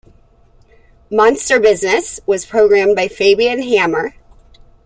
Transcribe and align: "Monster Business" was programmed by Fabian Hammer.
"Monster 1.11 1.59
Business" 1.59 2.19
was 2.25 2.43
programmed 2.43 2.95
by 2.95 3.07
Fabian 3.07 3.61
Hammer. 3.61 4.15